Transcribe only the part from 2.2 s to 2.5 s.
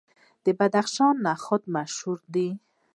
دي.